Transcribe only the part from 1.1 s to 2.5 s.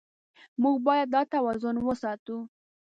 دا توازن وساتو.